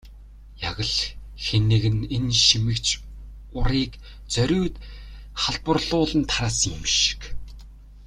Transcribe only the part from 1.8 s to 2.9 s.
нь энэ шимэгч